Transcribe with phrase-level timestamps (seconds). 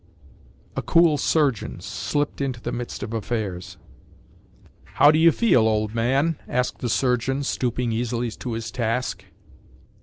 [0.75, 3.77] A cool surgeon slipped into the midst of affairs.
[4.95, 9.25] “How do you feel, old man?” asked the surgeon, stooping easily to his task.